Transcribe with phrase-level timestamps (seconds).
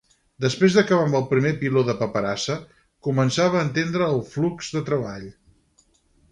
[0.43, 2.57] Desprès d'acabar amb el primer piló de paperassa,
[3.09, 5.33] començava a entendre al flux de treball.